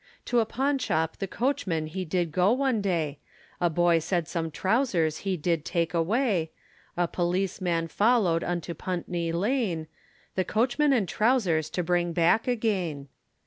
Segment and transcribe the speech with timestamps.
[0.25, 3.19] To a pawn shop the coachman he did go one day,
[3.59, 6.49] A boy said some trowsers he did take away,
[6.97, 9.85] A policeman followed unto Putney Lane,
[10.33, 13.09] The coachman and trowsers to bring back again.